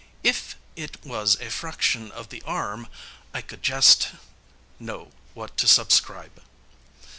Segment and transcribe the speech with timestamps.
[0.23, 2.87] If it was a fraction of the arm,
[3.35, 4.09] I could jest
[4.79, 6.41] know what to subscribe."